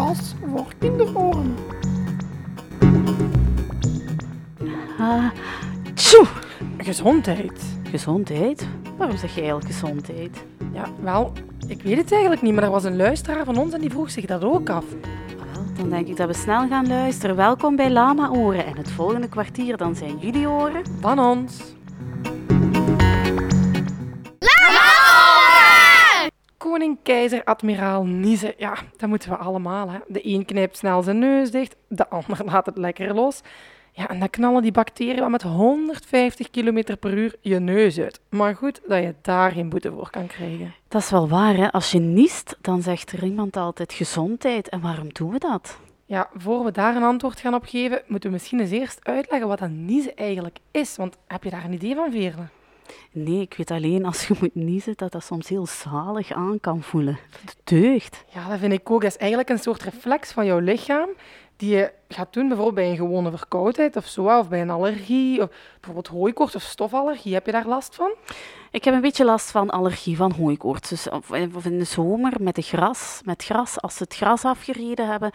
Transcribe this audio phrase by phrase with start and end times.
[0.00, 1.54] gas voor kinderoren.
[4.98, 5.30] Ah,
[5.94, 6.26] tjoe!
[6.78, 7.62] Gezondheid.
[7.90, 8.68] Gezondheid?
[8.96, 10.44] Waarom zeg je eigenlijk gezondheid?
[10.72, 11.32] Ja, wel,
[11.66, 14.10] ik weet het eigenlijk niet, maar er was een luisteraar van ons en die vroeg
[14.10, 14.84] zich dat ook af.
[15.36, 17.36] Wel, dan denk ik dat we snel gaan luisteren.
[17.36, 18.66] Welkom bij Lama Oren.
[18.66, 20.82] En het volgende kwartier dan zijn jullie oren.
[21.00, 21.74] Van ons.
[26.70, 28.54] Koning, keizer, admiraal, niezen.
[28.56, 29.90] Ja, dat moeten we allemaal.
[29.90, 29.98] Hè.
[30.06, 33.40] De een knijpt snel zijn neus dicht, de ander laat het lekker los.
[33.92, 38.20] Ja, en dan knallen die bacteriën wel met 150 km per uur je neus uit.
[38.28, 40.74] Maar goed dat je daar geen boete voor kan krijgen.
[40.88, 41.72] Dat is wel waar, hè?
[41.72, 44.68] Als je niest, dan zegt er iemand altijd gezondheid.
[44.68, 45.78] En waarom doen we dat?
[46.06, 49.48] Ja, voor we daar een antwoord gaan op geven, moeten we misschien eens eerst uitleggen
[49.48, 50.96] wat dat niezen eigenlijk is.
[50.96, 52.59] Want heb je daar een idee van, Veerle?
[53.12, 56.82] Nee, ik weet alleen als je moet niezen dat dat soms heel zalig aan kan
[56.82, 57.18] voelen.
[57.40, 58.24] Het deugt.
[58.28, 59.02] Ja, dat vind ik ook.
[59.02, 61.08] Dat is eigenlijk een soort reflex van jouw lichaam
[61.56, 65.42] die je gaat doen bijvoorbeeld bij een gewone verkoudheid of zo, of bij een allergie,
[65.42, 67.34] of bijvoorbeeld hooikoorts of stofallergie.
[67.34, 68.14] Heb je daar last van?
[68.70, 70.88] Ik heb een beetje last van allergie van hooikoorts.
[70.88, 71.30] Dus of
[71.64, 75.30] in de zomer met de gras, met gras, als ze het gras afgereden hebben,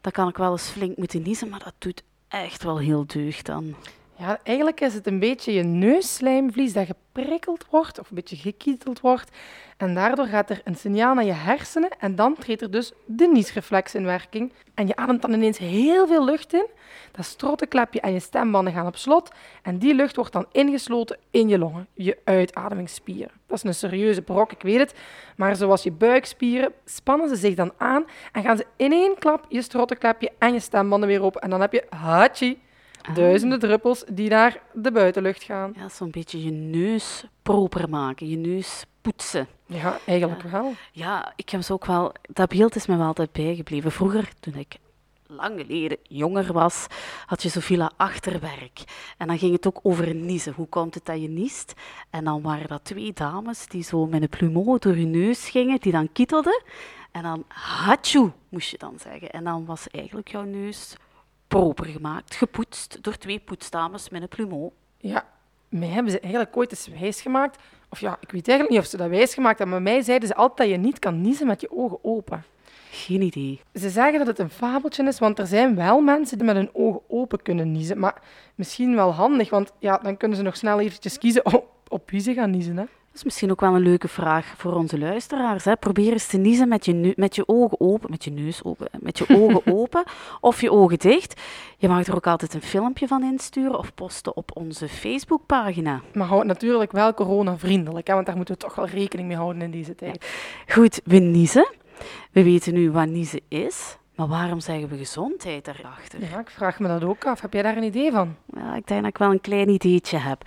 [0.00, 3.46] dan kan ik wel eens flink moeten niezen, maar dat doet echt wel heel deugd
[3.46, 3.74] dan.
[4.18, 9.00] Ja, eigenlijk is het een beetje je neusslijmvlies dat geprikkeld wordt of een beetje gekieteld
[9.00, 9.30] wordt.
[9.76, 13.26] En daardoor gaat er een signaal naar je hersenen en dan treedt er dus de
[13.26, 14.52] niesreflex in werking.
[14.74, 16.66] En je ademt dan ineens heel veel lucht in.
[17.10, 19.30] Dat strottenklepje en je stembanden gaan op slot
[19.62, 23.32] en die lucht wordt dan ingesloten in je longen, je uitademingsspieren.
[23.46, 24.94] Dat is een serieuze brok, ik weet het.
[25.36, 29.46] Maar zoals je buikspieren spannen ze zich dan aan en gaan ze in één klap
[29.48, 31.36] je strottenklepje en je stembanden weer op.
[31.36, 32.60] En dan heb je hachi.
[33.14, 35.72] Duizenden druppels die naar de buitenlucht gaan.
[35.76, 39.46] Ja, zo'n beetje je neus proper maken, je neus poetsen.
[39.66, 40.72] Ja, eigenlijk wel.
[40.92, 43.92] Ja, ik heb ze ook wel, dat beeld is me wel altijd bijgebleven.
[43.92, 44.76] Vroeger, toen ik
[45.26, 46.86] lang geleden jonger was,
[47.26, 48.84] had je zoveel achterwerk.
[49.18, 50.52] En dan ging het ook over niezen.
[50.52, 51.72] Hoe komt het dat je niest?
[52.10, 55.80] En dan waren dat twee dames die zo met een plumeau door je neus gingen,
[55.80, 56.62] die dan kietelden.
[57.10, 59.30] En dan hatsjoe, moest je dan zeggen.
[59.30, 60.96] En dan was eigenlijk jouw neus
[61.60, 64.70] proper gemaakt, gepoetst door twee poetsdames met een plumeau.
[64.98, 65.26] Ja,
[65.68, 67.62] mij hebben ze eigenlijk ooit eens wijsgemaakt.
[67.88, 70.34] Of ja, ik weet eigenlijk niet of ze dat wijsgemaakt hebben, maar mij zeiden ze
[70.34, 72.44] altijd dat je niet kan niezen met je ogen open.
[72.90, 73.60] Geen idee.
[73.74, 76.70] Ze zeggen dat het een fabeltje is, want er zijn wel mensen die met hun
[76.72, 77.98] ogen open kunnen niezen.
[77.98, 78.22] Maar
[78.54, 82.20] misschien wel handig, want ja, dan kunnen ze nog snel eventjes kiezen op, op wie
[82.20, 82.76] ze gaan niezen.
[82.76, 82.84] Hè.
[83.12, 85.64] Dat is misschien ook wel een leuke vraag voor onze luisteraars.
[85.64, 85.76] Hè.
[85.76, 89.18] Probeer eens te niezen met je, met je ogen open, met je neus open, met
[89.18, 90.02] je ogen open
[90.40, 91.40] of je ogen dicht.
[91.78, 96.00] Je mag er ook altijd een filmpje van insturen of posten op onze Facebookpagina.
[96.12, 99.62] Maar houd natuurlijk wel coronavriendelijk, hè, want daar moeten we toch wel rekening mee houden
[99.62, 100.26] in deze tijd.
[100.68, 101.70] Goed, we niezen.
[102.30, 103.96] We weten nu wat niezen is.
[104.14, 106.20] Maar waarom zeggen we gezondheid daarachter?
[106.20, 107.40] Ja, ik vraag me dat ook af.
[107.40, 108.36] Heb jij daar een idee van?
[108.54, 110.44] Ja, ik denk dat ik wel een klein ideetje heb.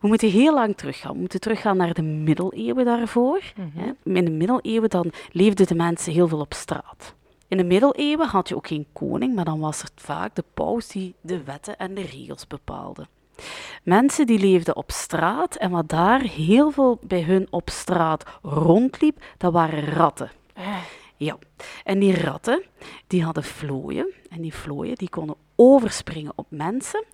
[0.00, 1.12] We moeten heel lang teruggaan.
[1.12, 3.42] We moeten teruggaan naar de middeleeuwen daarvoor.
[3.74, 3.92] hè.
[4.14, 7.14] In de middeleeuwen dan leefden de mensen heel veel op straat.
[7.48, 10.88] In de middeleeuwen had je ook geen koning, maar dan was het vaak de paus
[10.88, 13.06] die de wetten en de regels bepaalde.
[13.82, 19.24] Mensen die leefden op straat en wat daar heel veel bij hun op straat rondliep,
[19.38, 20.30] dat waren ratten.
[21.16, 21.38] Ja,
[21.84, 22.62] en die ratten,
[23.06, 24.12] die hadden vlooien.
[24.30, 27.04] En die vlooien, die konden overspringen op mensen.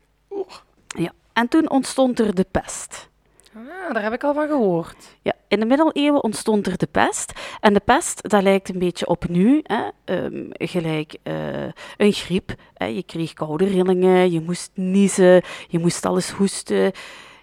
[0.86, 3.08] Ja, en toen ontstond er de pest.
[3.56, 5.16] Ah, daar heb ik al van gehoord.
[5.22, 7.32] Ja, in de middeleeuwen ontstond er de pest.
[7.60, 11.64] En de pest, dat lijkt een beetje op nu, hè, ehm, gelijk eh,
[11.96, 12.54] een griep.
[12.74, 12.86] Hè.
[12.86, 16.92] Je kreeg koude rillingen, je moest niezen, je moest alles hoesten.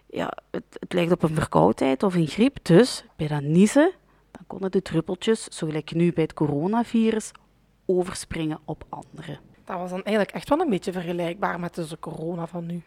[0.08, 2.58] Ja, het, het lijkt op een verkoudheid of een griep.
[2.62, 3.92] Dus bij dat niezen,
[4.32, 7.32] dan konden de druppeltjes, zo gelijk nu bij het coronavirus,
[7.86, 9.51] overspringen op anderen.
[9.66, 12.82] Dat was dan eigenlijk echt wel een beetje vergelijkbaar met de corona van nu.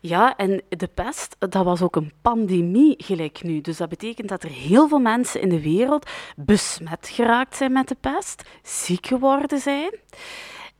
[0.00, 3.60] Ja, en de pest, dat was ook een pandemie gelijk nu.
[3.60, 7.88] Dus dat betekent dat er heel veel mensen in de wereld besmet geraakt zijn met
[7.88, 9.90] de pest, ziek geworden zijn.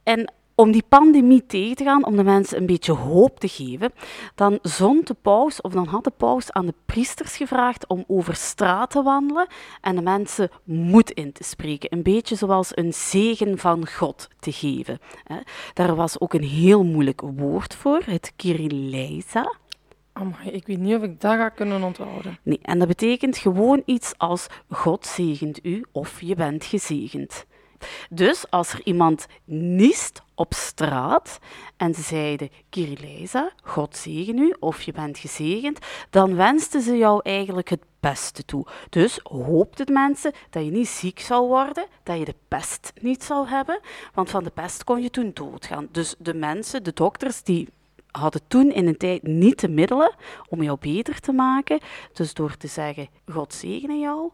[0.02, 3.92] En om die pandemie tegen te gaan, om de mensen een beetje hoop te geven,
[4.34, 8.34] dan zond de paus, of dan had de paus aan de priesters gevraagd om over
[8.34, 9.46] straat te wandelen
[9.80, 11.92] en de mensen moed in te spreken.
[11.92, 14.98] Een beetje zoals een zegen van God te geven.
[15.24, 15.36] hè.
[15.74, 19.56] Daar was ook een heel moeilijk woord voor, het Kyrilleisa.
[20.12, 22.38] Amai, ik weet niet of ik dat ga kunnen onthouden.
[22.42, 27.46] Nee, en dat betekent gewoon iets als God zegent u of je bent gezegend.
[28.10, 31.38] Dus als er iemand niest op straat
[31.76, 35.78] en ze zeiden Kyrilleisa, God zegen u of je bent gezegend,
[36.10, 38.66] dan wensten ze jou eigenlijk het pesten toe.
[38.90, 43.48] Dus hoopten mensen dat je niet ziek zou worden, dat je de pest niet zou
[43.48, 43.80] hebben,
[44.14, 45.88] want van de pest kon je toen doodgaan.
[45.92, 47.68] Dus de mensen, de dokters, die
[48.10, 50.14] hadden toen in een tijd niet de middelen
[50.48, 51.80] om jou beter te maken.
[52.12, 54.30] Dus door te zeggen, God zegene jou,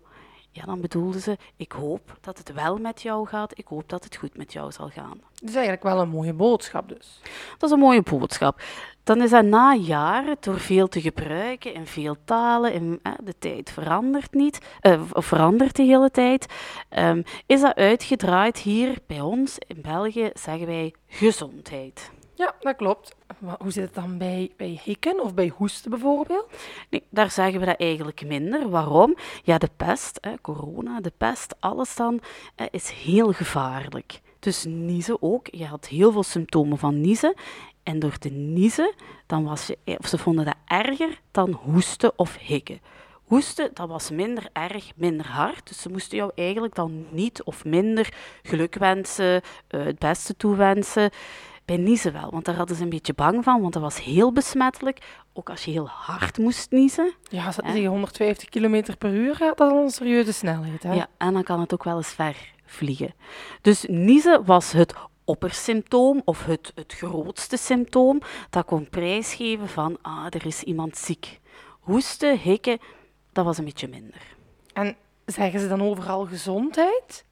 [0.54, 4.04] ja, dan bedoelden ze, ik hoop dat het wel met jou gaat, ik hoop dat
[4.04, 5.20] het goed met jou zal gaan.
[5.34, 7.20] Dat is eigenlijk wel een mooie boodschap dus.
[7.58, 8.62] Dat is een mooie boodschap.
[9.04, 13.34] Dan is dat na jaren, door veel te gebruiken in veel talen, in, eh, de
[13.38, 16.46] tijd verandert niet, eh, of verandert de hele tijd,
[16.98, 22.10] um, is dat uitgedraaid hier bij ons in België, zeggen wij gezondheid.
[22.34, 23.16] Ja, dat klopt.
[23.58, 26.52] Hoe zit het dan bij, bij hikken of bij hoesten bijvoorbeeld?
[26.90, 28.68] Nee, daar zeggen we dat eigenlijk minder.
[28.68, 29.16] Waarom?
[29.42, 32.20] Ja, de pest, hè, corona, de pest, alles dan,
[32.70, 34.20] is heel gevaarlijk.
[34.38, 35.46] Dus niezen ook.
[35.50, 37.34] Je had heel veel symptomen van niezen.
[37.82, 38.92] En door te niezen,
[39.26, 42.80] dan was je, of ze vonden dat erger dan hoesten of hikken.
[43.24, 45.68] Hoesten, dat was minder erg, minder hard.
[45.68, 51.10] Dus ze moesten jou eigenlijk dan niet of minder geluk wensen, eh, het beste toewensen.
[51.64, 54.32] Bij niezen wel, want daar hadden ze een beetje bang van, want dat was heel
[54.32, 54.98] besmettelijk.
[55.32, 57.12] Ook als je heel hard moest niezen.
[57.22, 60.82] Ja, als het 150 km per uur gaat, dat is een serieuze snelheid.
[60.82, 60.94] Hè?
[60.94, 63.14] Ja, en dan kan het ook wel eens ver vliegen.
[63.60, 64.94] Dus niezen was het
[65.24, 68.20] oppersymptoom of het, het grootste symptoom
[68.50, 71.40] dat kon prijsgeven van, ah, er is iemand ziek.
[71.80, 72.78] Hoesten, hikken,
[73.32, 74.36] dat was een beetje minder.
[74.72, 74.96] En
[75.26, 77.24] zeggen ze dan overal gezondheid?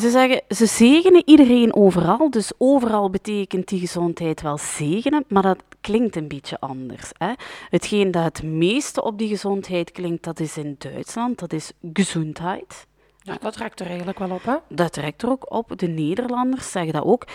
[0.00, 5.62] Ze zeggen, ze zegenen iedereen overal, dus overal betekent die gezondheid wel zegenen, maar dat
[5.80, 7.10] klinkt een beetje anders.
[7.18, 7.32] Hè?
[7.70, 12.86] Hetgeen dat het meeste op die gezondheid klinkt, dat is in Duitsland, dat is gezondheid.
[13.22, 14.56] Ja, dat trekt er eigenlijk wel op, hè?
[14.68, 15.78] Dat trekt er ook op.
[15.78, 17.26] De Nederlanders zeggen dat ook.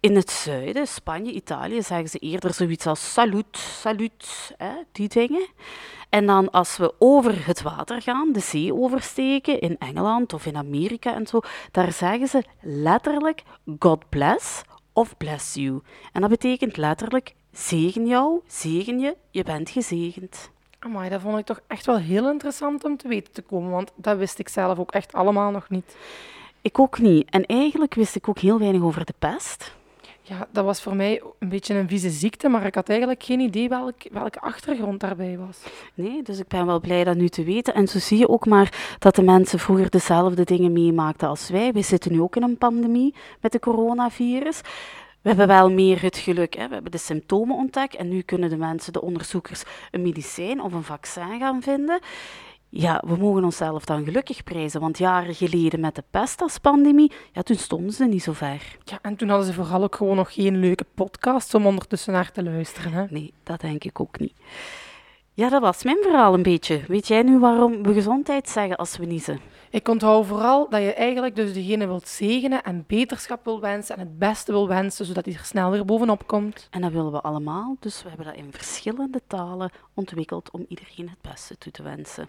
[0.00, 5.46] In het zuiden, Spanje, Italië, zeggen ze eerder zoiets als salut, salut, hè, die dingen.
[6.10, 10.56] En dan als we over het water gaan, de zee oversteken, in Engeland of in
[10.56, 11.40] Amerika en zo,
[11.70, 13.42] daar zeggen ze letterlijk
[13.78, 14.62] God bless
[14.92, 15.80] of bless you.
[16.12, 20.50] En dat betekent letterlijk zegen jou, zegen je, je bent gezegend.
[20.78, 23.92] Amai, dat vond ik toch echt wel heel interessant om te weten te komen, want
[23.94, 25.96] dat wist ik zelf ook echt allemaal nog niet.
[26.62, 27.30] Ik ook niet.
[27.30, 29.74] En eigenlijk wist ik ook heel weinig over de pest.
[30.22, 33.40] Ja, dat was voor mij een beetje een vieze ziekte, maar ik had eigenlijk geen
[33.40, 35.58] idee welk, welke achtergrond daarbij was.
[35.94, 37.74] Nee, dus ik ben wel blij dat nu te weten.
[37.74, 41.72] En zo zie je ook maar dat de mensen vroeger dezelfde dingen meemaakten als wij.
[41.72, 44.60] We zitten nu ook in een pandemie met de coronavirus.
[45.22, 46.54] We hebben wel meer het geluk.
[46.54, 46.68] Hè.
[46.68, 50.72] We hebben de symptomen ontdekt en nu kunnen de mensen, de onderzoekers, een medicijn of
[50.72, 52.00] een vaccin gaan vinden.
[52.72, 57.12] Ja, we mogen onszelf dan gelukkig prijzen, want jaren geleden met de pest als pandemie,
[57.32, 58.76] ja, toen stonden ze niet zo ver.
[58.84, 62.32] Ja, en toen hadden ze vooral ook gewoon nog geen leuke podcast om ondertussen naar
[62.32, 62.92] te luisteren.
[62.92, 63.04] Hè?
[63.08, 64.34] Nee, dat denk ik ook niet.
[65.40, 66.82] Ja, dat was mijn verhaal een beetje.
[66.88, 69.40] Weet jij nu waarom we gezondheid zeggen als we niezen?
[69.70, 74.00] Ik onthoud vooral dat je eigenlijk dus degene wilt zegenen en beterschap wil wensen en
[74.00, 76.68] het beste wil wensen, zodat hij er snel weer bovenop komt.
[76.70, 81.08] En dat willen we allemaal, dus we hebben dat in verschillende talen ontwikkeld om iedereen
[81.08, 82.28] het beste toe te wensen.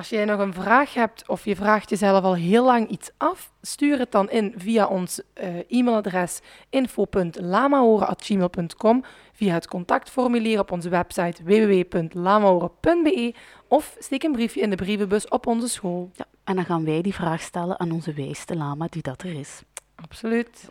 [0.00, 3.52] Als jij nog een vraag hebt of je vraagt jezelf al heel lang iets af,
[3.62, 11.42] stuur het dan in via ons uh, e-mailadres info.lamahoren.gmail.com, via het contactformulier op onze website
[11.42, 13.34] www.lamahoren.be
[13.68, 16.10] of steek een briefje in de brievenbus op onze school.
[16.14, 19.38] Ja, en dan gaan wij die vraag stellen aan onze wijste lama die dat er
[19.38, 19.62] is.
[19.94, 20.68] Absoluut.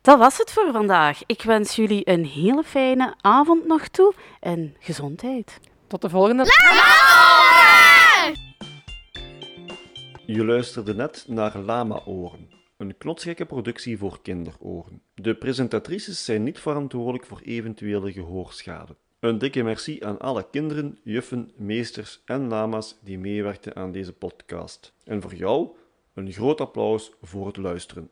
[0.00, 1.20] Dat was het voor vandaag.
[1.26, 5.60] Ik wens jullie een hele fijne avond nog toe en gezondheid.
[5.86, 6.44] Tot de volgende.
[10.26, 15.02] Je luisterde net naar Lama-oren, een knotsgekke productie voor kinderoren.
[15.14, 18.96] De presentatrices zijn niet verantwoordelijk voor eventuele gehoorschade.
[19.20, 24.92] Een dikke merci aan alle kinderen, juffen, meesters en lama's die meewerkten aan deze podcast.
[25.04, 25.68] En voor jou
[26.14, 28.10] een groot applaus voor het luisteren.